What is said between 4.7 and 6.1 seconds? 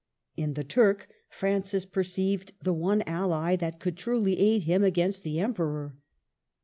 against the Emperor.